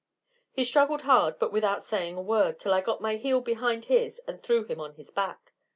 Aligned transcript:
He 0.51 0.63
struggled 0.63 1.03
hard, 1.03 1.37
but 1.37 1.51
without 1.51 1.83
saying 1.83 2.17
a 2.17 2.23
word, 2.23 2.57
till 2.57 2.73
I 2.73 2.81
got 2.81 3.01
my 3.01 3.17
heel 3.17 3.39
behind 3.39 3.85
his 3.85 4.17
and 4.27 4.41
threw 4.41 4.63
him 4.63 4.79
on 4.79 4.95
his 4.95 5.11
back. 5.11 5.53